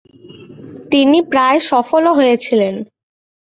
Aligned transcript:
তিনি 0.91 1.17
প্রায় 1.31 1.59
সফল 1.71 2.03
ও 2.07 2.17
হয়েছিলেন। 2.19 2.73